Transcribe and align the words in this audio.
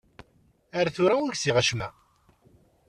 Ar 0.79 0.87
tura 0.95 1.13
ur 1.23 1.31
gziɣ 1.35 1.55
acemma. 1.61 1.89